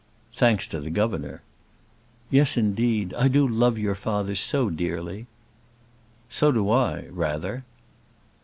[0.33, 1.43] "Thanks to the governor."
[2.31, 3.13] "Yes, indeed.
[3.13, 5.27] I do love your father so dearly."
[6.27, 7.65] "So do I rather."